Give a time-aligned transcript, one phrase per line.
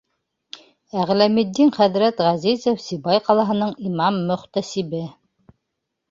[1.01, 5.03] Әғләметдин хәҙрәт ҒӘЗИЗОВ, Сибай ҡалаһының имам-мөхтәсибе: